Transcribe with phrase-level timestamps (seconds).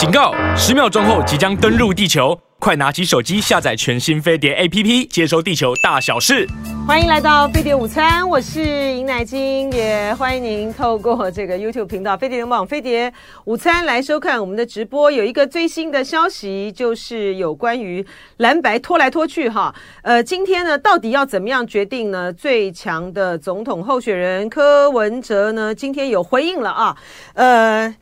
[0.00, 0.34] 警告！
[0.56, 6.48] 十秒钟后即将登陆地球，快拿起手机下载全新飞碟 APP，接收地球大小事。
[6.88, 13.12] 欢迎来到飞碟午餐，我是尹乃菁，也欢迎您透过这个 YouTube 频道飞碟联网飞碟
[13.44, 15.10] 午餐来收看我们的直播。
[15.10, 18.02] 有一个最新的消息，就是有关于
[18.38, 22.32] 蓝白拖来拖去哈，呃，今天呢，到底要怎么样决定呢？
[22.32, 26.96] 最强的总统候选人柯文哲呢，今天有回应了啊，
[27.34, 27.94] 呃。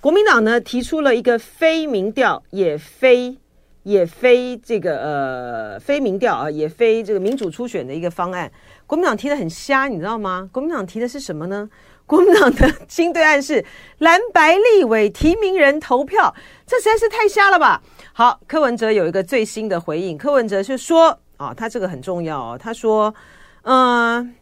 [0.00, 3.36] 国民党呢提出了一个非民调，也非
[3.82, 8.50] 也非这个呃非民调啊，也非这个民主初选的一个方案。
[8.86, 10.48] 国民党提的很瞎，你知道吗？
[10.52, 11.68] 国民党提的是什么呢？
[12.06, 13.64] 国民党的新对岸是
[13.98, 16.34] 蓝白立委提名人投票，
[16.66, 17.80] 这实在是太瞎了吧？
[18.12, 23.14] 好，柯文哲有一个最新的回应，柯文哲是说啊，他这个很重要哦，他说，
[23.62, 24.34] 嗯、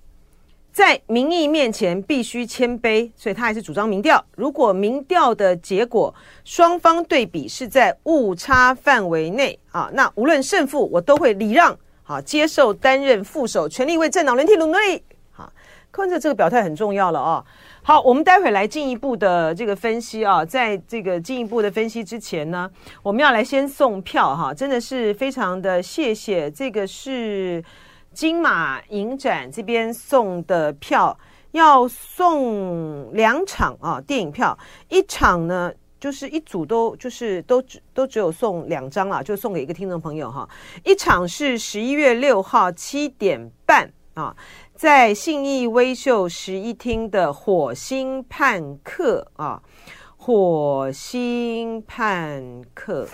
[0.79, 4.25] 在民意面前必须谦卑，所以他还是主张民调。
[4.37, 6.15] 如果民调的结果
[6.45, 15.03] 双方对比是在误差范围内啊，那无论胜负，我都会礼让，好接受担任副手，全力为政党连替努力。
[15.33, 15.53] 好，
[15.91, 17.45] 柯文哲这个表态很重要了啊。
[17.83, 22.71] 好，我们待会来进一步的这个分析啊，在这个进一步的分析之前呢，
[23.03, 27.65] 我们要来先送票哈，真的是非常的谢谢，这个是。
[28.13, 31.17] 金马影展这边送的票
[31.53, 40.49] 要送两场啊，电影票一场呢，就是一组都就是都只都只有送两张了，就送给一个听众朋友哈。
[40.85, 44.37] 一场是十一月六号七点半啊，
[44.75, 49.63] 在信义威秀十一厅的《火星叛客》啊，
[50.17, 53.05] 《火星叛客》，《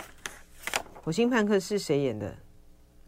[1.03, 2.35] 火星叛客》是谁演的？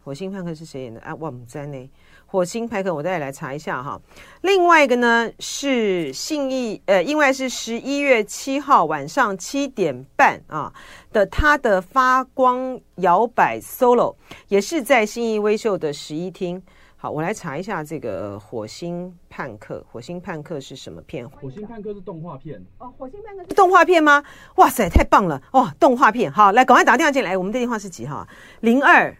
[0.07, 1.13] 火星叛客是谁演的啊？
[1.19, 1.89] 我们在呢。
[2.27, 4.01] 火星派克，我再来查一下哈。
[4.41, 10.73] 另外一个呢是信义，呃，因为是十一月七号晚上七点半啊
[11.11, 14.15] 的他的发光摇摆 solo，
[14.47, 16.61] 也是在信义威秀的十一厅。
[16.95, 19.85] 好，我来查一下这个火星叛客。
[19.91, 21.29] 火星叛客是什么片？
[21.29, 22.93] 火星叛客是动画片哦。
[22.97, 24.23] 火星叛客是动画片吗？
[24.55, 25.69] 哇塞，太棒了哦！
[25.77, 27.35] 动画片，好，来，赶快打电话进来。
[27.35, 28.25] 我们的电话是几号？
[28.61, 29.13] 零二。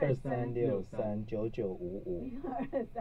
[0.00, 2.28] 二三六三九九五五，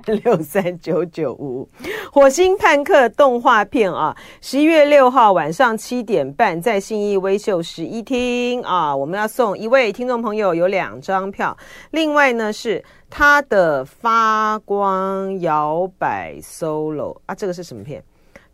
[0.05, 1.69] 六三九九五五，
[2.11, 11.55] 火星叛客动画片啊，十一月六号晚上七点半在信义威秀十一厅啊，我们要送一位听众朋友有两张票，
[11.91, 18.03] 另外呢是他的发光摇摆 solo 啊，这个是什么片？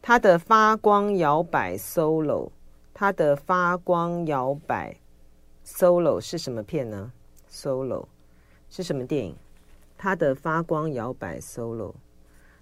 [0.02, 2.50] 他的发光摇摆 solo，
[2.94, 4.94] 他的发光摇摆
[5.66, 7.10] solo 是什么片呢
[7.50, 8.06] ？solo。
[8.76, 9.36] 是什么电影？
[9.96, 11.94] 他的发光摇摆 solo，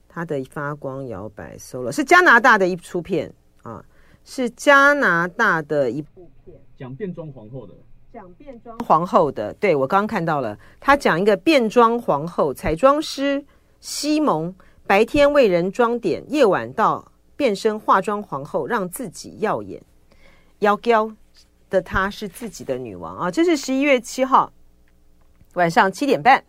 [0.10, 3.34] 他的发光摇摆 solo 是加拿大的一出片
[3.64, 3.82] 啊，
[4.26, 7.74] 是加拿大的一部片，讲变装皇后的，
[8.12, 9.54] 讲变装皇后的。
[9.54, 13.42] 对，我刚刚看到了，他讲一个变装皇后，彩妆师
[13.80, 14.54] 西蒙
[14.86, 19.82] 白天为人装点，夜晚到变身化妆皇后，让自己耀眼。
[20.60, 21.10] 妖娇
[21.70, 24.52] 的她是自己的女王啊，这是十一月七号。
[25.56, 26.42] 晚上七点半，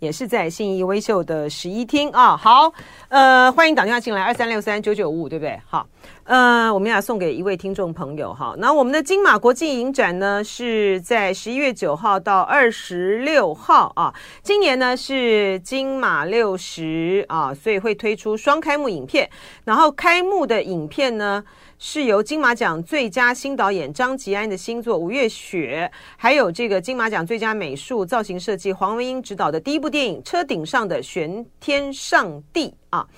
[0.00, 2.36] 也是在信义威秀的十一厅啊。
[2.36, 2.72] 好，
[3.08, 5.60] 呃，欢迎打电话进来，二三六三九九五五，对不对？
[5.68, 5.86] 好，
[6.24, 8.54] 呃，我们要送给一位听众朋友哈。
[8.58, 14.12] 那我们的金马国际影展呢，是在十一月九号到二十六号啊。
[14.42, 19.30] 今年呢是金马六十啊，所以会推出双开幕影片。
[19.64, 21.44] 然后开幕的影片呢，
[21.82, 33.08] 是由金马奖最佳新导演张吉安的新作《五月雪》，还有这个金马奖最佳美术造型设计黄文英执导的第一部电影《车顶上的玄天上帝》啊。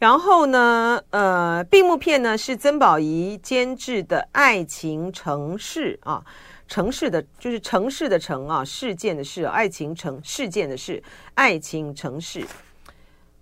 [0.00, 6.20] 然后呢，呃，闭幕片呢是曾宝仪监制的《爱情城市》啊，
[6.66, 11.00] 城市的就是城市的城啊，事件的事，爱情城事件的事，
[11.34, 12.44] 爱情城市。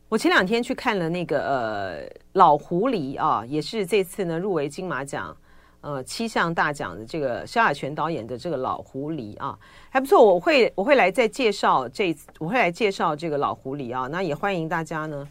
[0.09, 5.37] 我前两天去看了那个呃老狐狸啊，也是这次呢入围金马奖
[5.81, 9.59] 呃七项大奖的这个萧亚全导演的这个老狐狸啊，
[9.91, 10.25] 还不错。
[10.25, 14.07] 我会我会来再介绍这次，我会来介绍这个老狐狸啊。
[14.07, 15.27] 那也欢迎大家呢，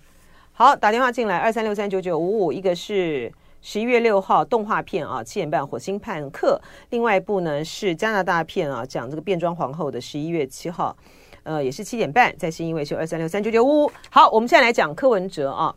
[0.51, 6.59] 好打电话进来二三六三九九五五，一个是十一月六号动画片啊七点半《火星叛客》，
[6.89, 10.93] 另外一部呢是加拿大片啊讲这个变装皇后的十一月七号。
[11.45, 13.89] 呃，也是七点半，在信义威秀二三六三九九五。
[14.09, 15.73] 好，我们现在来讲柯文哲啊。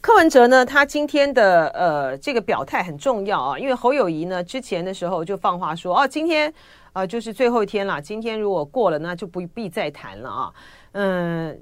[0.00, 6.52] 柯文哲呢，他今天的呃这个表态很重要啊，因为侯友宜呢之前的时候就放话说，哦，今天
[6.92, 10.52] 啊、就是最后一天了，今天如果过了，那就不必再谈了啊。
[10.92, 11.60] 嗯，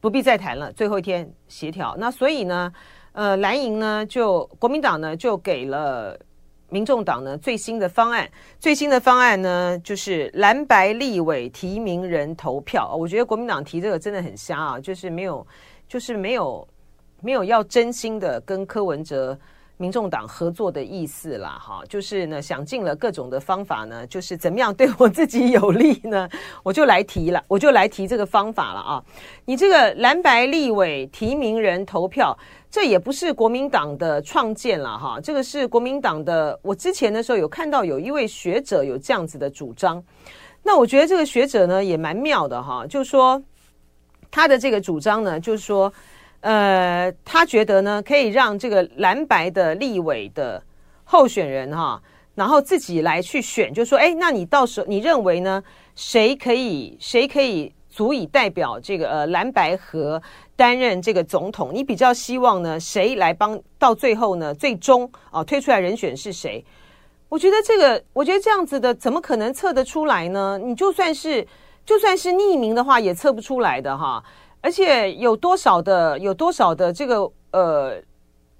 [0.00, 1.94] 不必再谈了，最后一天协调。
[1.96, 2.72] 那所以呢，
[3.12, 6.18] 呃，蓝营呢就国民党呢就给了。
[6.74, 8.28] 民众党呢最新的方案，
[8.58, 12.96] 最新的方案呢就是蓝白立委提名人投票。
[12.96, 15.46] 我觉得国民党提这个真的很瞎啊，就是没有，
[15.86, 16.66] 就是没有，
[17.20, 19.38] 没有要真心的跟柯文哲。
[19.76, 26.28] 民众党合作的意思啦，哈，就是呢，想尽了各种的方法呢，就是怎么样对我自己有利呢？
[26.62, 29.04] 我就来提了，我就来提这个方法了啊！
[29.44, 32.36] 你这个蓝白立委提名人投票，
[32.70, 36.56] 这也不是国民党的创建了哈，这个是国民党的。
[36.62, 40.00] 我之前的时候有看到有一位学者有这样子的主张，
[40.62, 43.42] 那我觉得这个学者呢也蛮妙的哈，就说
[44.30, 45.92] 他的这个主张呢，就是说。
[46.44, 50.62] 呃，他觉得呢，可以让这个蓝白的立委的
[51.04, 51.98] 候选人哈，
[52.34, 55.64] 然后自己来去选，就说，哎，那你到时候你认为呢，
[55.94, 60.20] 谁可以谁可以足以代表这个呃蓝白和
[60.54, 61.70] 担任这个总统？
[61.72, 63.58] 你比较希望呢，谁来帮？
[63.78, 66.62] 到最后呢，最终啊推出来人选是谁？
[67.30, 70.58] 我觉得这个，我觉得这样子的怎么可能测得出来呢？
[70.62, 71.46] 你就算是
[71.86, 74.22] 就算是匿名的话，也测不出来的哈。
[74.64, 78.00] 而且有多少的有多少的这个呃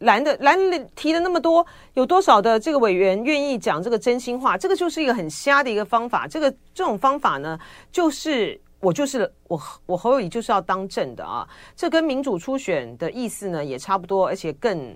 [0.01, 0.55] 蓝的蓝
[0.95, 4.55] 提了那么多，有多少的这个委员愿意讲这个真心话？
[4.55, 6.27] 这个就是一个很瞎的一个方法。
[6.29, 7.59] 这个这种方法呢，
[7.91, 11.49] 就是我就是我我侯友谊就是要当正的啊。
[11.75, 14.95] 这跟民主初选的意思呢也差不多，而且更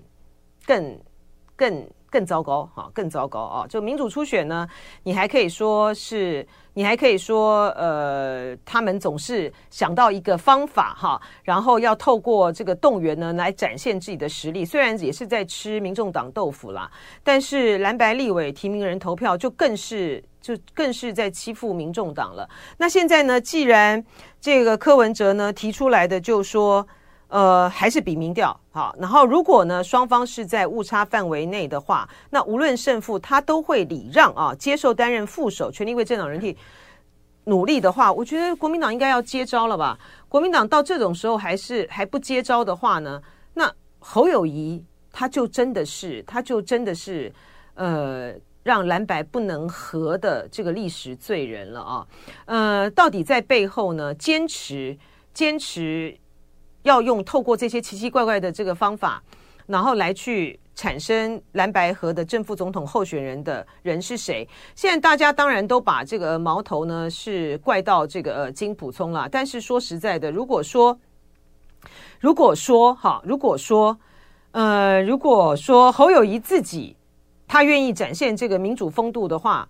[0.63, 0.99] 更
[1.55, 3.65] 更更糟糕哈，更糟糕啊！
[3.67, 4.67] 就民主初选呢，
[5.01, 6.47] 你还可以说是。
[6.79, 14.63] 你还可以说，呃，他们总是想到一个方法哈，然后要透过这个动员呢来展现自己的实力。
[14.63, 16.89] 虽然也是在吃民众党豆腐啦，
[17.21, 22.49] 但是蓝白立委提名人投票就更是就更是在欺负民众党了。
[22.77, 24.01] 那现在呢，既然
[24.39, 26.87] 这个柯文哲呢提出来的就说。
[27.29, 28.95] 呃，还是比民调好。
[28.99, 36.57] 然后，如果呢双方是在误差范围内的话，那无论胜负，他都会礼让啊，接受担任副手，全力为政党人体
[37.45, 39.97] 努力的话，我觉得国民党应该要接招了吧？
[40.27, 43.21] 国民党到这种时候还是还不接招的话呢，
[43.53, 47.31] 那侯友宜他就真的是，他就真的是
[47.75, 48.33] 呃，
[48.63, 52.07] 让蓝白不能合的这个历史罪人了啊。
[52.45, 54.97] 呃，到底在背后呢坚持
[55.31, 56.17] 坚持。
[56.83, 59.21] 要用透过这些奇奇怪怪的这个方法，
[59.67, 64.47] 然后来去产生蓝白河的正副总统候选人的人是谁？
[64.75, 69.27] 现在大家当然都把这个矛头呢是怪到这个金普聪了。
[69.29, 70.97] 但是说实在的，如果说
[72.19, 73.97] 如果说哈，如果说
[74.51, 76.95] 呃，如果说侯友宜自己
[77.47, 79.67] 他愿意展现这个民主风度的话，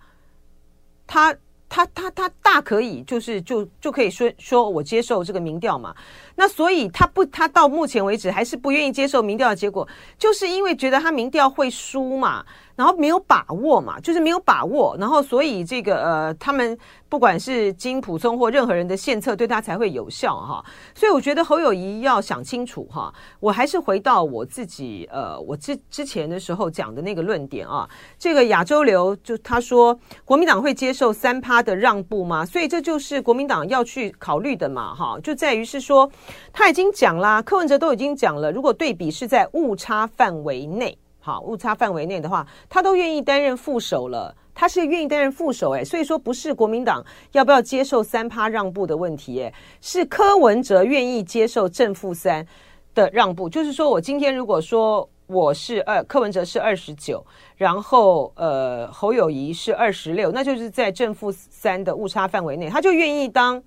[1.06, 1.34] 他
[1.70, 5.94] 他他他大可以就是就就可以说说我接受这个民调嘛。
[6.34, 9.86] 那所以他不，他到目前为止还是不愿意接受民调的结果，
[10.18, 12.44] 就是因为觉得他民调会输嘛，
[12.80, 16.74] 然后没有把握嘛，就是没有把握，然后所以这个呃，他们
[17.10, 20.64] 不管是金溥聪或任何人的献策对他才会有效哈。
[20.94, 23.12] 所以我觉得侯友宜要想清楚哈。
[23.38, 27.86] 我还是回到我自己呃，我之之前的时候讲的那个论点啊，
[28.18, 29.94] 这个亚洲流就他说
[30.24, 32.46] 国民党会接受三趴的让步吗？
[32.46, 36.10] 所以这就是国民党要去考虑的嘛哈，就在于是说。
[36.52, 38.50] 他已经讲啦，柯文哲都已经讲了。
[38.50, 44.34] 如果对比是在误差范围内，好，误差范围内的话，他都愿意担任副手了。
[44.52, 52.46] 他是愿意担任副手，诶，所以说不是国民党要不要接受三趴让步的问题，诶，是柯文哲愿意接受正负三
[52.94, 53.48] 的让步。
[53.48, 57.24] 就是说我今天如果说我是二，柯文哲是二十九，
[57.56, 63.62] 然后呃侯友谊是二十六，那就是在正负三的误差范围内，他就愿意当。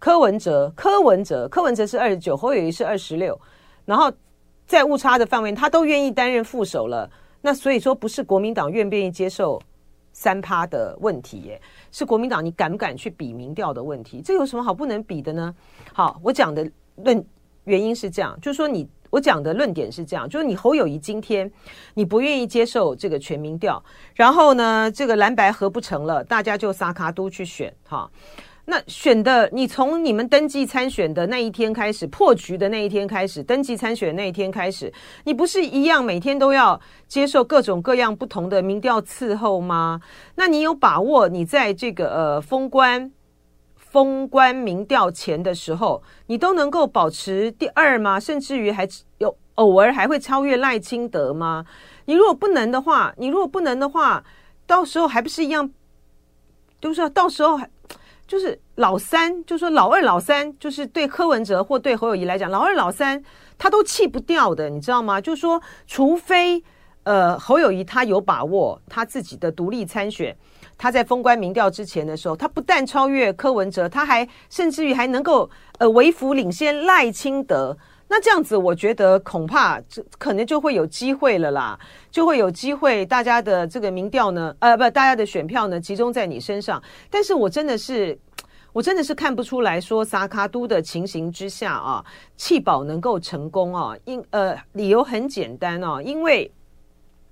[0.00, 3.38] 柯文哲，柯文哲，柯文哲是二十九，侯友谊是二十六，
[3.84, 4.10] 然后
[4.68, 7.10] 在误差的范围，他都愿意担任副手了。
[7.40, 9.60] 那所以说，不是国民党愿不愿意接受
[10.12, 11.60] 三趴的问题耶，
[11.90, 14.20] 是国民党你敢不敢去比民调的问题。
[14.22, 15.54] 这有什么好不能比的呢？
[15.94, 17.24] 好，我讲的论
[17.64, 21.50] 原因是这样，就是说你我讲的论点是这样，就是你侯友谊今天
[21.94, 23.82] 你不愿意接受这个全民调，
[24.14, 28.10] 然后呢，这个蓝白合不成了，大家就撒卡都去选哈。
[28.70, 34.92] 那选的，你从你们登记参选的那一天开始，破局的那一天开始，登记参选那一天开始，
[35.24, 40.02] 你不是一样每天都要接受各种各样不同的民调伺候吗？
[40.34, 43.10] 那你有把握你在这个呃封关
[43.74, 48.20] 封关民调前的时候，你都能够保持第二吗？
[48.20, 51.64] 甚至于还有偶尔还会超越赖清德吗？
[52.04, 54.22] 你如果不能的话，你如果不能的话，
[54.66, 55.70] 到时候还不是一样？
[56.82, 57.66] 就是到时候还。
[58.28, 63.20] 就是老三，就说老二、老三，就是对柯文哲或对侯友谊来讲，老二、老三
[63.56, 65.18] 他都弃不掉的，你知道吗？
[65.18, 66.62] 就是说，除非
[67.04, 70.36] 呃，侯友谊他有把握他自己的独立参选，
[70.76, 77.74] 他在封关民调之前的时候，他不但超越柯文哲，他还甚至于还能够呃微幅领先赖清德。
[78.10, 81.78] 那这样子，我觉得恐怕这可能就会有机会了啦，
[82.10, 86.82] 就会有机会，大家的这个民调呢，呃，不，大家的选票呢集中在你身上。
[87.10, 88.18] 但是我真的是，
[88.72, 92.04] 我真的是看不出来说，萨卡都的情形之下啊，
[92.36, 96.50] 弃保能够成功啊，因呃理由很简单哦，因为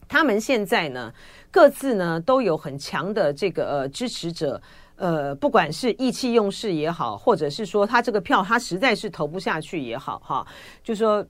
[0.07, 1.13] 他们现在呢
[1.57, 4.61] 各自呢都有很强的这个呃支持者。
[4.97, 10.47] 呃，不管是意气用事也好，或者是说他这个票他实在是投不下去也好，哈，
[10.83, 11.23] 就说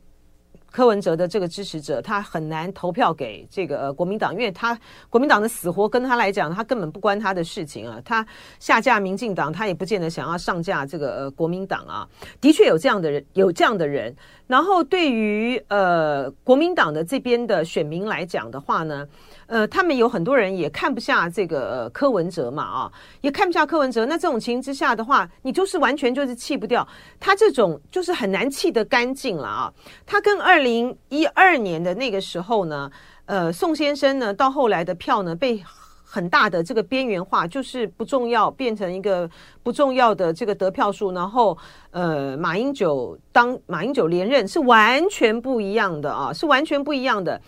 [0.71, 4.79] 柯文哲的这个支持者他很难投票给这个国民党，因为他
[5.11, 8.01] 国民党的死活跟他来讲，他根本不关他的事情啊。
[8.05, 8.25] 他
[8.61, 12.07] 下架民进党，他也不见得想要上架这个呃国民党啊。
[12.41, 14.15] 的确有这样的人，有这样的人。
[14.47, 19.05] 然后对于呃国民党的这边的选民来讲的话呢。
[19.47, 24.05] 呃，他们有很多人也看不下这个、柯文哲嘛，啊，也看不下柯文哲。
[24.07, 26.87] 那这种情形之下的话，你就是完全就是弃不掉
[27.21, 29.73] 他，这种就是很难弃得干净了啊。
[30.05, 32.91] 他跟二零一二年的那个时候呢，
[33.27, 35.63] 呃，宋先生呢，到后来的票呢被
[36.05, 39.29] 很大的这个边缘化，就是不重要，变成一个
[39.63, 41.13] 不重要的这个得票数。
[41.13, 41.57] 然后，
[41.91, 47.41] 呃，马英九当马英九连任是完全不一样的啊，是完全不一样的。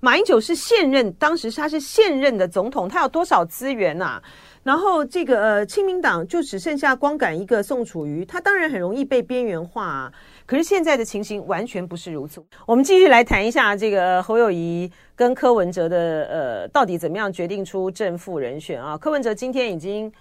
[0.00, 4.22] 马英九是现任，当时他是现任的总统，他有多少资源呐、啊？
[4.62, 10.12] 然后这个呃，亲民党就只剩下光杆一个宋楚瑜，他当然很容易被边缘化、啊。
[10.44, 12.44] 可是现在的情形完全不是如此。
[12.66, 18.98] 我们继续来谈一下这个侯友宜跟柯文哲的呃，到底怎么样决定出正副人选啊？
[18.98, 20.12] 柯文哲今天已经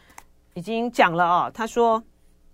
[0.53, 2.01] 已经讲了啊，他说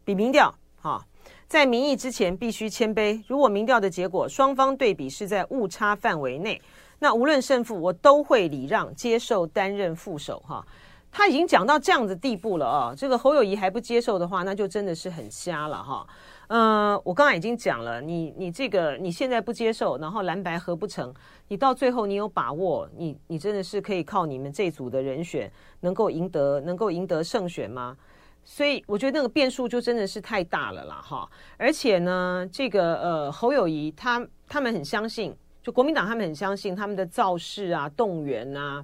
[0.06, 1.02] 比民调啊，
[1.48, 3.22] 在民意之前必须谦卑。
[3.28, 6.60] 如果民调的结果双方对比是在误差范围内。
[7.04, 10.64] 那无论胜负，我都会礼让，接受担任副手哈。
[11.12, 16.08] 他已经讲到这样的地步了啊，这个侯友谊还不接受的话，那就真的是很瞎了哈。
[16.48, 21.12] 呃，我刚才已经讲了，你你这个你现在不接受，然后蓝白合不成，
[21.48, 27.98] 你到最后你有把握，你你真的是可以靠你们这组的人选能够赢得能够赢得胜选吗？
[28.46, 31.28] 所以我觉得那个变数就真的是太大了啦哈。
[31.58, 35.36] 而且呢，这个呃侯友谊他他们很相信。
[35.62, 38.84] 就国民党，他们很相信他们的造势啊、动员啊，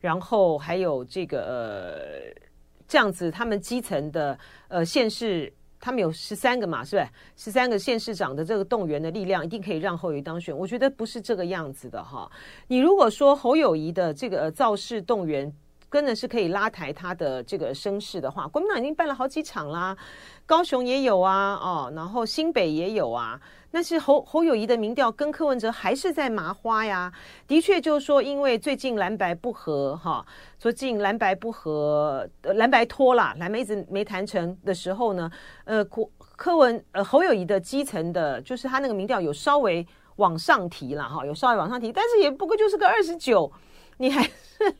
[0.00, 2.42] 然后还有这个呃
[2.88, 4.38] 这样子，他们基层的
[4.68, 7.08] 呃县市，他们有十三个嘛，是不是？
[7.36, 10.56] 十三个县市长的这个动员的力量，一定可以让侯友宜当选。
[10.56, 12.30] 我觉得不是这个样子的哈。
[12.68, 15.52] 你如果说侯友宜的这个造势动员，
[15.90, 19.96] 真的是可以拉抬他的这个声势的话，国民党已经办了好几场啦，
[20.46, 23.40] 高雄也有啊，哦，然后新北也有啊。
[23.70, 27.12] 但是侯侯友宜的民调跟柯文哲还是在麻花呀，
[27.48, 30.24] 的确就是说，因为最近蓝白不合哈，
[30.58, 35.28] 最近蓝白不合，蓝白拖啦，蓝莓一直没谈成的时候呢，
[35.64, 39.84] 呃，柯柯文呃侯友宜的基层的，就是他那个民调有稍微
[40.16, 43.50] 往上提了哈，有稍微往上提，但是也不过就是个二十九，
[43.96, 44.30] 你还是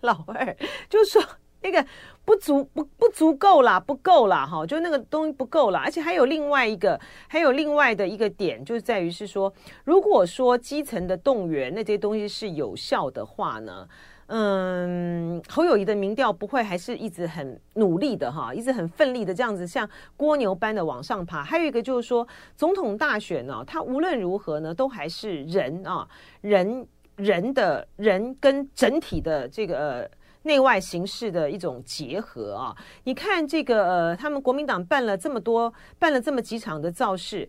[0.02, 0.56] 老二，
[0.88, 1.21] 就是说。
[1.64, 1.83] 那个
[2.25, 9.52] 不足不不足够啦，不够啦，哈，就那个东西不够啦，而且还有另外一个，还有另外的一个点，就是在于是说，
[9.85, 13.87] 如果说基层的动员那些东西是有效的话呢，
[14.28, 21.45] 嗯，侯友谊的民调不会还是一直很努力的哈，一直很奋力的这样子，像蜗牛般的往上爬。
[21.45, 22.26] 还有一个就是说，
[22.57, 26.09] 总统大选呢，它无论如何呢，都还是人啊，
[26.40, 30.11] 人人的人跟整体的这个。
[30.45, 32.77] 内外形势的一种结合啊！
[33.03, 37.49] 你看这个呃，他们国民党办了这么多，办了这么几场的造势，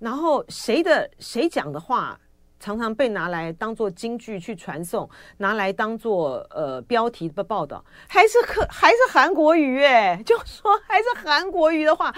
[0.00, 2.18] 然后谁的谁讲的话
[2.58, 5.08] 常常被拿来当做金句去传送，
[5.38, 12.12] 拿来当做呃标题的报道，还是可还是韩国瑜哎， 就说还是韩国瑜的话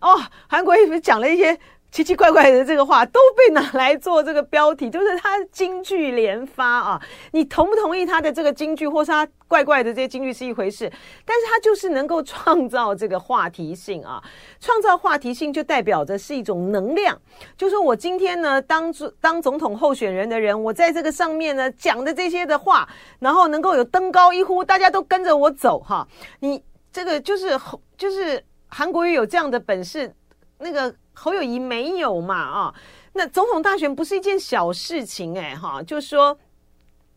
[0.00, 1.58] 哦，韩国瑜讲了一些。
[1.90, 7.02] 奇奇怪怪的这个话都被拿来做这个标题，就是他金句连发啊！
[7.32, 10.88] 你同不同意他的这个金句，或是他怪怪的这些金句是一回事，
[11.24, 14.22] 但是他就是能够创造这个话题性啊！
[14.60, 17.18] 创造话题性就代表着是一种能量，
[17.56, 22.86] 就是我今天呢当当总统候选人的人，我在这个上面呢讲的这些的话，
[23.18, 26.06] 然后能够有登高一呼，大家都跟着我走哈！
[26.40, 27.58] 你这个就是
[27.96, 30.14] 就是韩国瑜有这样的本事，
[30.58, 30.94] 那个。
[31.18, 32.74] 侯友宜没有嘛啊？
[33.12, 36.38] 那总统大选不是一件小事情哎哈，就是说，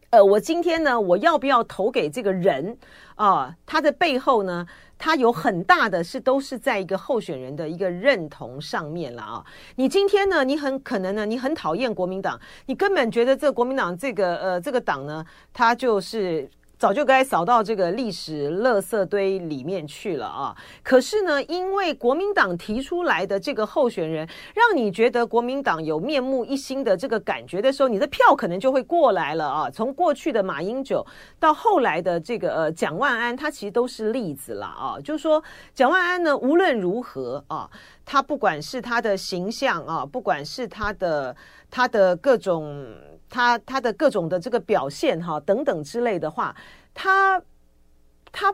[0.10, 2.76] 呃，我今天呢，我要不要投给这个人
[3.14, 3.56] 啊？
[3.66, 4.66] 他的背后呢，
[4.98, 9.46] 他有很大的是都是在一个候选人的一个认同上面了啊。
[9.76, 16.50] 你今天呢，你很可能呢，你很讨厌国民党，你根本觉得这个国民党这个呃这个党呢，他就是。
[16.82, 20.58] 早就该扫到这个历史垃圾堆里面去了啊！
[20.82, 29.70] 可是呢，因为国民党提出来的这个候选人，让你觉得国民党有面目一新的这个感觉的时候，你的票可能就会过来了啊！
[29.70, 31.06] 从过去的马英九
[31.40, 34.98] 到后来的这个呃蒋万安，他其实都是例子了啊！
[35.04, 35.44] 就是说
[35.76, 37.70] 蒋万安呢，无论如何啊，
[38.04, 41.36] 他不管是他的形象啊，不管是他的
[41.70, 42.84] 他的各种。
[43.32, 46.54] 他他的各种的这个表现哈等等之类的话，
[46.94, 47.42] 他
[48.32, 48.54] 他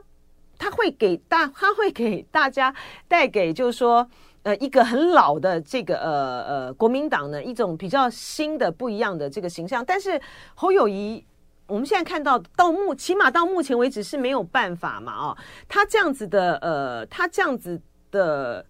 [0.57, 2.73] 他会给大他会给大家
[3.07, 4.07] 带给就是说
[4.43, 10.21] 呃一个很老的这个呃呃国民党呢一种比较新的不一样的这个形象，但是
[10.53, 11.25] 侯友谊
[11.65, 17.81] 我们现在看到到目起码到目前为止是没有办法嘛啊，他这样子的呃他这样子
[18.11, 18.63] 的。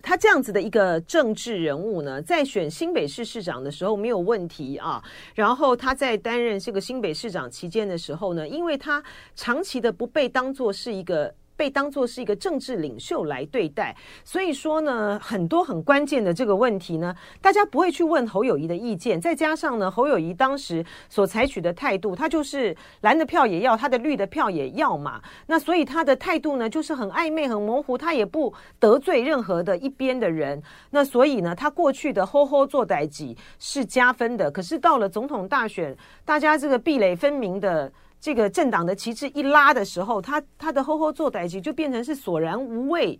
[0.00, 5.02] 他这样子的一个政治人物呢，在选新北市市长的时候没有问题啊。
[5.34, 9.02] 然后他在担任这个新北市长期间的时候呢，因为他
[9.34, 11.34] 长期的不被当作是一个。
[11.58, 17.12] 被当作是一个政治领袖来对待，所以说呢，很多很关键的这个问题呢，
[17.42, 19.20] 大家不会去问侯友谊的意见。
[19.20, 25.20] 再加上呢，侯友谊当时所采取的态度，他就是蓝的票也要，他的绿的票也要嘛。
[25.48, 30.62] 那所以他的态度呢，就是很暧昧、很模糊，他也不得罪任何的一边的人。
[30.90, 37.92] 那所以呢，他过去的吼吼做代己是加分的，可是到了总统大选，大家这个壁垒分明的。
[38.20, 43.18] 这个政党的旗帜一拉的时候，他他的吼吼做代志就变成是索然无味。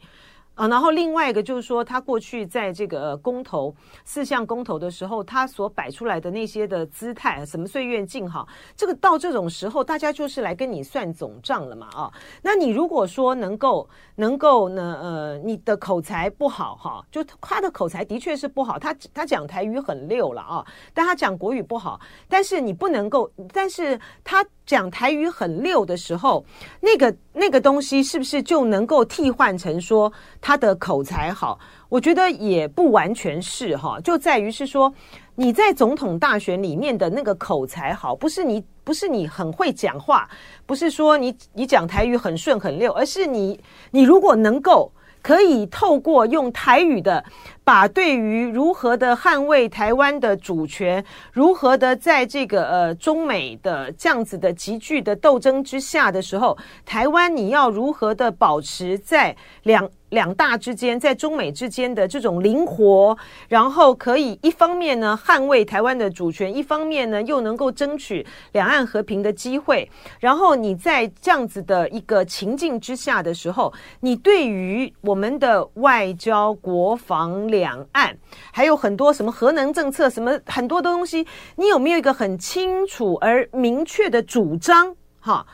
[0.54, 3.72] 啊，然后另外一个就是说，他过去在这个公投
[4.04, 12.12] 四项公投的时候，他所摆出来的那些的姿态，什么岁月静好，这个到这种时候，大家就是来跟你算总账了嘛啊。
[12.42, 26.44] 那你如果说能够能够呢，呃，你的口才不好哈，就他的口才的确是不好，他他讲台语很溜了啊，但他讲国语不好，但是你不能够，但是他讲台语很溜的时候，
[26.78, 30.12] 那个那个东西是不是就能够替换成说？
[30.42, 34.92] 他的口才好，我觉得也不完全是哈，就在于是说
[35.36, 40.28] 你在总统大选里面的那个口才好，不是你不是你很会讲话，
[40.66, 43.58] 不是说你你讲台语很顺很溜，而是你
[43.90, 47.24] 你如果能够可以透过用台语的。
[47.64, 51.04] 把对于如何的捍卫台湾的主权，
[51.34, 63.16] 如何的在这个呃中美的这样子的急剧的斗争之下的时候，台湾你要如何的保持在两两大之间，在中美之间的这种灵活，
[63.48, 78.16] 然后可以一方面呢捍卫台湾的主权，一方面呢又能够争取两岸和平的机会，然后你在这样子的一个情境之下的时候，你对于我们的外交、国防两岸
[78.52, 84.94] 还有很多什么核能政策，什么很多的东西，你有没有一个很清楚而明确的主张？
[85.20, 85.44] 哈，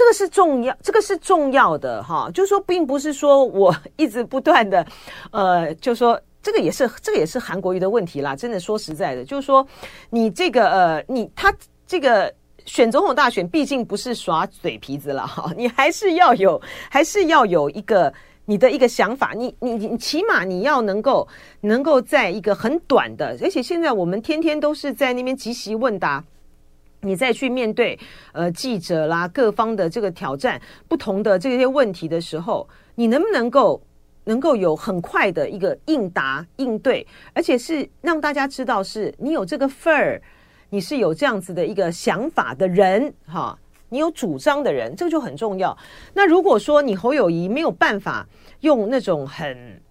[0.00, 2.30] 这个是重要，这个是重要的哈。
[2.32, 4.86] 就是说，并不是说我一直不断的，
[5.30, 8.34] 呃，就说这个也是这个也是韩国瑜的问题啦。
[8.34, 9.66] 真的说实在的，就是说
[10.08, 11.54] 你这个呃，你他
[11.86, 12.32] 这个
[12.64, 16.58] 选总统大选，毕竟不是耍嘴皮子了哈， 你还是要有，
[16.88, 18.10] 还是要有一个。
[18.46, 21.28] 你的一个想法，你你你起码你要能够
[21.60, 26.24] 能够在一个很短的，而且现在我们天天都是在那边即席问答，
[27.00, 27.98] 你再去面对
[28.32, 33.82] 呃记者啦各方的这个挑战，不同的这些问题的时候，你能不能够
[34.24, 40.22] 能够有很快的一个应答应对，而且是让大家知道是你有这个份儿，
[40.68, 43.58] 你是有这样子的一个想法的人哈。
[43.92, 45.76] 你有主张的人，这个就很重要。
[46.14, 48.24] 那如果说你侯友宜没有办法
[48.60, 49.82] 用那种很、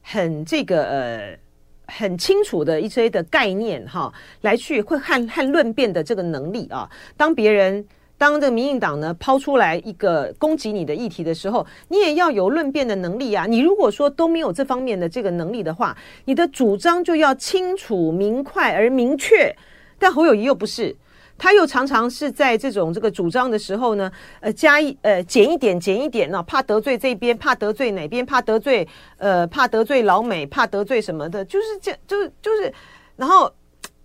[0.00, 1.38] 很这个呃
[1.86, 7.84] 很清楚的一些的概念哈，来去会和和论辩的这个能力啊，当别人
[8.16, 13.44] 当这个民进党呢抛出来一个攻击你的议题的时候，你也要有论辩的能力啊。
[13.46, 19.54] 你如果说都没有这方面的这个能力的话，你的主张就要清楚明快而明确。
[19.98, 20.94] 但侯友谊又不是。
[21.36, 28.86] 他又常常是在这种这个主张的时候呢，呃，加一呃减一点减一点呢，怕得罪这边，怕得罪哪边，怕得罪
[29.18, 32.72] 呃，怕得罪老美，怕得罪什么的，就是这就是就是，
[33.16, 33.52] 然后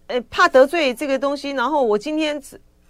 [0.07, 1.51] 呃，怕得罪这个东西。
[1.51, 2.41] 然后我今天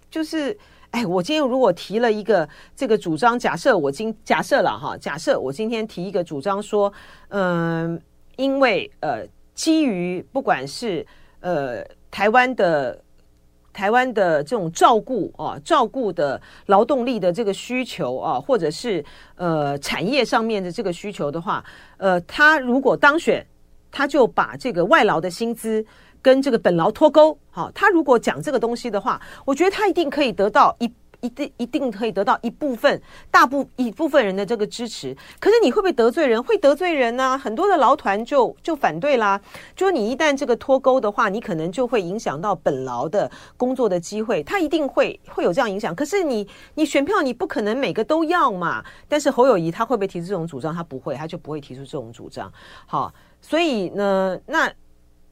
[0.10, 0.58] 就是，
[0.91, 6.91] 哎，我今天如果提了一个这个主张，假设我今假设了哈，假设我今天提一个主张说，
[7.28, 8.02] 嗯、
[8.38, 11.06] 因为呃，基于不管是
[11.41, 12.97] 呃台湾的。
[13.71, 19.03] 台湾的这种照顾啊，照顾的劳动力的这个需求啊，或者是
[19.36, 21.63] 呃产业上面的这个需求的话，
[21.97, 23.45] 呃，他如果当选，
[23.91, 25.86] 他就把这个外劳的薪资
[26.21, 27.38] 跟这个本劳脱钩。
[27.49, 30.91] 好，他如果讲这个东西的话，我觉得他一定可以得到一。
[31.21, 36.41] 一定一定可以得到一部分大部一部分人的这个支持，可是你会不会得罪人？
[36.41, 39.39] 会得罪人呢、很多的劳团就就反对啦。
[39.75, 45.93] 就说你一旦这个脱钩的话，你可能就会影响到本劳的工作的机会，他一定会会有这样影响。
[45.93, 48.84] 可是你你选票你不可能每个都要嘛。
[49.08, 50.73] 但是侯友谊他会不会提出这种主张？
[50.73, 52.51] 他不会，他就不会提出这种主张。
[52.86, 54.71] 好，所以呢，那。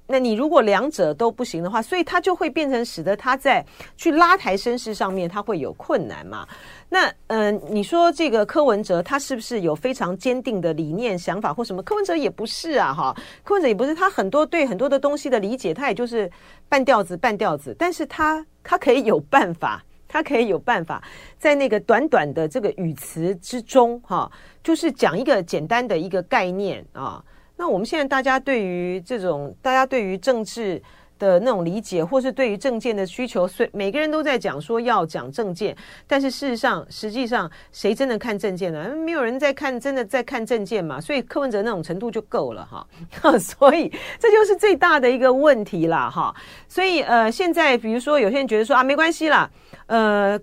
[0.08, 3.64] 那你如果两者都不行的话，所以他就会变成使得他在
[3.98, 6.48] 去拉抬声势上面他会有困难嘛？
[6.90, 11.84] 那嗯、你说这个柯文哲他是不是有非常坚定的理念想法或什么？
[11.84, 16.32] 柯文哲也不是啊，哈，柯文哲也不是，他很多对很多的东西的理解，他也就是
[16.70, 21.04] 半吊子半吊子，但是他他可以有办法，他可以有办法
[21.38, 24.32] 在那个短短的这个语词之中，哈，
[24.64, 27.22] 就是讲一个简单的一个概念啊。
[27.58, 30.82] 那我们现在大家对于这种，大家对于政治
[31.18, 38.96] 的那种理解，或是对于政见的需求，所以每个人都在讲说要讲政见，但是事实上，实际上谁真的看政见呢？
[39.04, 41.02] 没有人在看，真的在看政见嘛。
[41.02, 42.88] 所以柯文哲那种程度就够了哈。
[43.40, 46.32] 所以这就是最大的一个问题啦哈。
[46.70, 49.50] 所以呃，现在比如说有些人觉得说啊，没关系啦，
[49.88, 50.40] 呃，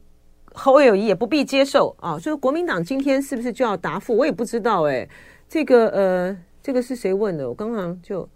[0.52, 2.18] 侯友谊也不必接受啊。
[2.18, 4.16] 所以国民党今天是不是就要答复？
[4.16, 5.08] 我也不知道哎、
[5.48, 6.36] 这个呃。
[6.64, 7.46] 这个是谁问的？
[7.46, 8.26] 我刚刚就，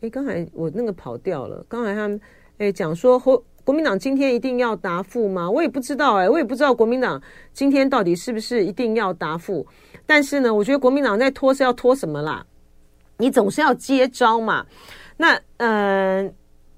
[0.00, 1.66] 哎，刚才我那个跑掉了。
[1.68, 2.20] 刚才他们
[2.58, 5.50] 哎讲说，国国民党今天一定要答复吗？
[5.50, 7.20] 我也不知道哎，我也不知道国民党
[7.52, 9.66] 今天到底是不是一定要答复。
[10.06, 12.46] 但是呢，我觉得国民党在拖是要拖什么啦？
[13.18, 14.64] 你总是要接招嘛。
[15.16, 16.32] 那嗯、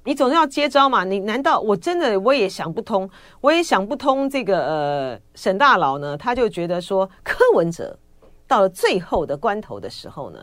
[0.05, 1.05] 你总是要接招嘛。
[1.05, 3.11] 你难道我真的我也想不通，
[3.43, 6.17] 我也想不通这个呃沈大佬呢？
[6.17, 7.99] 他就觉得说柯文哲。
[8.47, 10.39] 到了最后的关头的时候呢，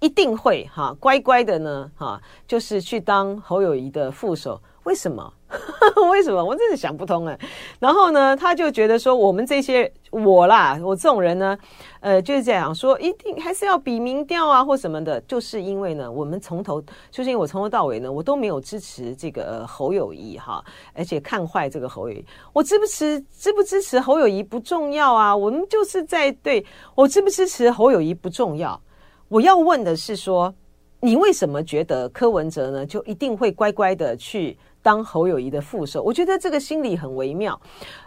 [0.00, 4.60] 一定会哈乖乖的呢哈，就是去当侯友谊的副手。
[4.86, 5.32] 为什么？
[6.10, 6.42] 为什么？
[6.44, 7.36] 我真的想不通哎。
[7.80, 11.58] 然后呢，他就觉得说，我们这些我啦，我这种人呢，
[11.98, 15.20] 呃，就是这样说，一定还是要比民调啊，或什么的。
[15.22, 22.24] 就是因为呢，我们从头，就是因为我从头到尾呢，我都没有支持这个、侯友宜哈，而且看坏这个侯友宜。
[22.52, 28.80] 我支不支支不支持侯友宜不重要啊，我们就是在对我支不支持侯友宜不重要。
[29.28, 30.54] 我要问的是说，
[31.00, 34.58] 你为什么觉得柯文哲呢，就一定会乖乖的去？
[34.82, 37.60] 当侯友宜的副手，我觉得这个心理很微妙。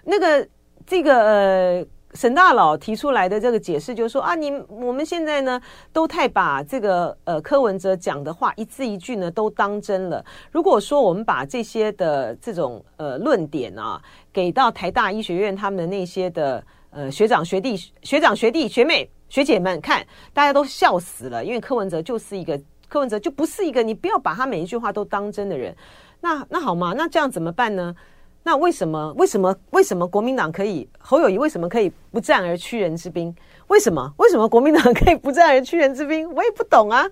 [0.05, 0.47] 那个
[0.87, 10.23] 这个呃，沈大佬提出来的这个解释就是说啊，你我们现在呢都太把这个呃柯文哲讲的话一字一句呢都当真了。
[10.53, 22.57] 如果说我们把这些的这种呃论点啊给到台大医学院他们的那些的呃学长学弟学长学弟学妹学姐们看，大家都笑死了，因为柯文哲就是一个
[22.89, 25.73] 柯文哲就不是一个你不要把他每一句话都当真的人。
[26.19, 26.93] 那那好嘛？
[26.97, 27.95] 那这样怎么办呢？
[28.43, 33.33] 那为什么为什么为什么国民党可以侯友谊为什么可以不战而屈人之兵？
[33.67, 36.29] 为什么为什么国民党可以不战而屈人之兵？
[36.33, 37.05] 我也不懂啊，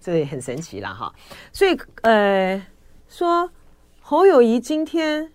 [0.00, 1.12] 这也很神奇了哈。
[1.52, 2.62] 所以呃，
[3.08, 3.50] 说
[4.00, 5.32] 侯友谊今天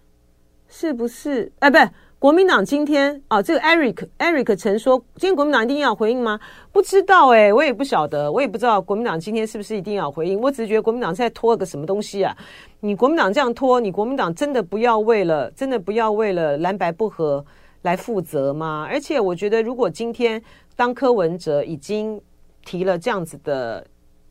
[0.67, 1.51] 是不是？
[1.59, 1.89] 哎，不是。
[2.23, 6.39] 国民党今天啊，这个 Eric Eric 曾说，今天国民党一定要回应吗？
[6.71, 10.39] 不知道哎、我也不晓得，我也不知道国民党今天是不是一定要回应。
[10.39, 12.33] 我只是觉得国民党在拖了个什么东西啊？
[12.79, 17.45] 你国民党这样拖，你国民党真的不要为了真的不要为了蓝白不合
[17.81, 18.87] 来负责吗？
[18.89, 20.41] 而且我觉得，如果今天
[20.77, 22.21] 当柯文哲已经
[22.63, 23.85] 提了这样子的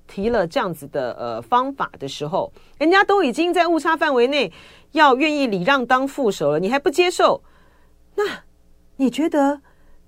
[0.06, 4.50] 提了这样子的呃方法的时候，人家都已经在误差范围内
[4.92, 7.38] 要愿意礼让当副手了，你还不接受？
[8.14, 8.24] 那
[8.96, 9.60] 你觉得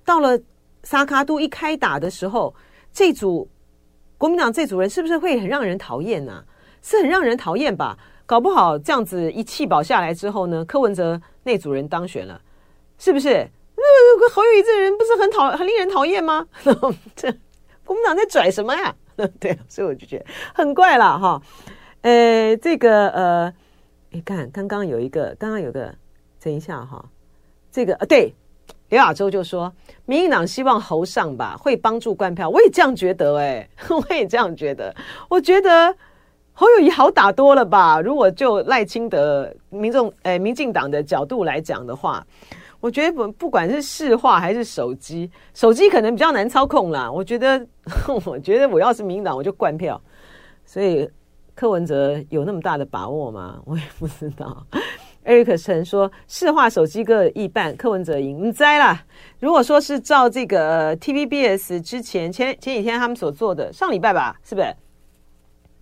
[0.05, 0.38] 到了
[0.83, 2.55] 萨卡都一开打的时候，
[2.93, 3.49] 这组
[4.19, 6.45] 国民党这组人是不是会很让人讨厌呢？
[6.83, 7.99] 是很让人讨厌吧？
[8.27, 12.40] 搞不好这样子一弃保下来之后呢，柯文哲那组人当选了，
[12.99, 13.49] 是不是？
[13.77, 16.47] 那侯友宜这人不是很讨很令人讨厌吗？
[17.17, 17.31] 这
[17.85, 18.95] 国民党在拽什么呀？
[19.40, 21.43] 对，所以我就觉得很怪了哈。
[22.03, 23.55] 呃，这个呃，
[24.11, 25.95] 你看刚刚有一个，刚刚有个，
[26.40, 27.05] 等一下哈。
[27.75, 28.33] 这个呃，对，
[28.91, 29.73] 刘亚洲就说，
[30.07, 32.49] 民进党希望侯上吧，会帮助灌票。
[32.49, 34.95] 我也这样觉得，哎， 我也这样觉得。
[35.29, 35.93] 我觉得
[36.53, 38.01] 侯友宜好打多了吧？
[38.01, 42.25] 如果就赖清德民众，哎，民进党的角度来讲的话，
[42.79, 47.11] 我觉得不不管是市话还是手机，手机可能比较难操控啦。
[47.11, 47.67] 我觉得，
[48.25, 50.01] 我觉得我要是民党，我就灌票。
[50.65, 51.11] 所以
[51.57, 53.61] 柯文哲有那么大的把握吗？
[53.65, 54.65] 我也不知道。
[55.25, 59.05] Eric 陈说市话手机各一半，柯文哲赢，唔知啦。
[59.41, 64.67] 如果说是照这个 TVBS 之前前前几天他们所做的，上礼拜吧，是不是？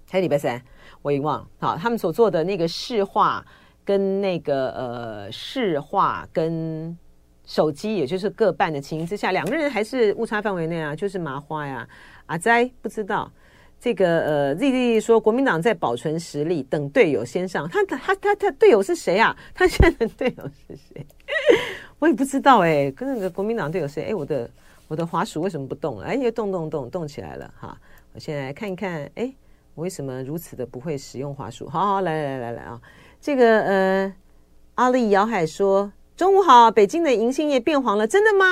[0.09, 0.63] 还是礼拜三？
[1.03, 1.49] 我已经忘了。
[1.59, 3.45] 好，他们所做的那个市话
[3.85, 6.97] 跟那个呃市话跟
[7.45, 11.89] 手机，也就是各半的情形之下，两个人还是误差范围内啊，就是麻花呀。
[12.27, 13.31] 阿哉不知道
[13.83, 17.69] 这个呃，Z Z 说国民党在保存实力，等队友先上。
[17.69, 19.37] 他他他他，他队友是谁啊？
[19.53, 21.05] 他现在的队友是谁？
[21.99, 22.89] 我也不知道哎。
[22.93, 24.05] 跟那个国民党队友谁？
[24.05, 24.49] 哎，我的
[24.87, 26.05] 我的滑鼠为什么不动了？
[26.05, 27.77] 哎，又动动动动起来了哈！
[28.15, 29.35] 我现在来看一看，哎，
[29.75, 31.69] 我为什么如此的不会使用滑鼠？
[31.69, 32.81] 好好来来来来啊！
[33.21, 34.15] 这个呃，
[34.77, 38.47] 阿丽姚海说中午好，北京的银杏叶变黄了，真的吗？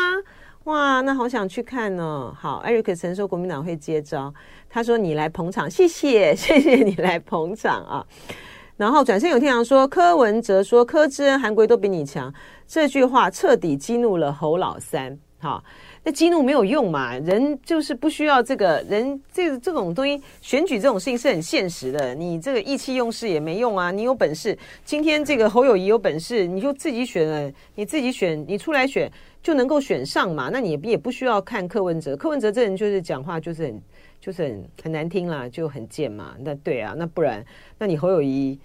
[0.65, 2.37] 哇，那好想去看呢。
[2.39, 4.33] 好，艾瑞克曾说国民党会接招，
[4.71, 8.07] 他说你来捧场，谢谢谢谢你来捧场啊。
[8.79, 12.33] 然后转身有天阳说柯文哲说柯志恩韩国都比你强，
[12.67, 15.19] 这句话彻底激怒了侯老三。
[15.41, 15.63] 哈，
[16.05, 23.91] 那激怒没有用嘛，人就是不需要这个人这这种东西，选举这种事情是很现实的，你这个意气用事也没用啊。
[23.91, 29.11] 你有本事，今天这个侯友宜有本事，你就自己选了，你自己选，你出来选。
[29.43, 30.51] 就能够选上嘛？
[30.53, 33.83] 那你也不需要看柯文哲，柯文哲这人就是讲话就是很
[34.21, 36.35] 就是很很难听啦，就很贱嘛。
[36.39, 37.45] 那对啊，那不然，
[37.79, 38.59] 那你侯友宜，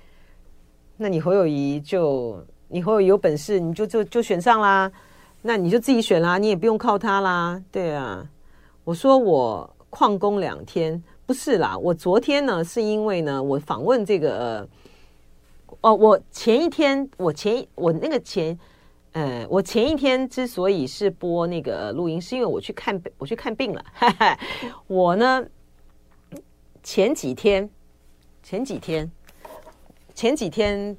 [0.98, 4.91] 那你侯友宜就你侯友宜有本事，你就就就选上啦。
[5.41, 7.62] 那你就自己选啦，你也不用靠他啦。
[7.72, 8.28] 对啊，
[8.84, 14.68] 我说我旷工两天，不是啦，我昨天呢是因为呢，我访问这个，
[15.82, 18.58] 哦，我前一天我前我那个前。
[19.15, 23.82] 呃，我前一天之所以是播那个录音，是因为我去看我去看病了。
[23.93, 24.38] 哈哈，
[24.88, 25.41] 我呢，
[26.84, 27.69] 前几天，
[28.43, 29.10] 前几天，
[30.13, 30.93] 前几天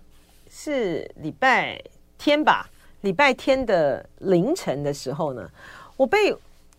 [0.48, 1.78] 是礼拜
[2.16, 2.66] 天吧？
[3.02, 5.46] 礼拜天的凌晨的时候呢，
[5.98, 6.34] 我被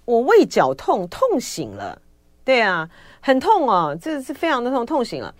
[0.06, 2.02] 我胃绞痛痛醒了。
[2.44, 2.90] 对啊，
[3.22, 5.36] 很痛哦，这是非常的痛，痛醒了。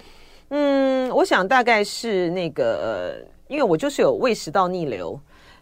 [0.50, 5.20] 嗯，我想大概是那个，因为我就是有胃食道逆流。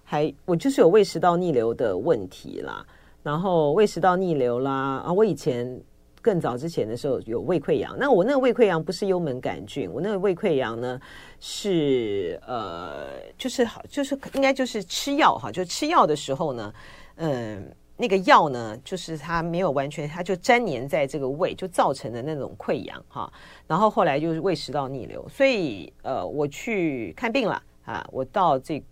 [0.07, 2.85] 还我就是有胃食道逆流的问题啦，
[3.23, 5.81] 然后胃食道逆流啦啊，我以前
[6.21, 11.01] 更早之前的时候有胃溃疡，那我那个胃溃疡不是幽门杆菌，我那个胃溃疡呢
[11.39, 16.73] 是呃就是好就是应该就是吃药哈，就吃药的时候呢，
[17.15, 17.63] 嗯、呃，
[17.97, 23.31] 那个药呢就是它没有完全，它就粘黏在这个胃，就造成的那种溃疡哈，
[23.67, 28.83] 然后后来就是胃食道逆流，所以呃我去看病了啊，我到这。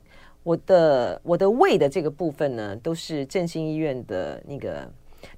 [0.44, 4.90] 我的我的胃的这个部分呢，都是振兴医院的那个